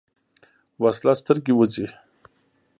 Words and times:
وسله 0.81 1.13
سترګې 1.21 1.51
وځي 1.55 1.85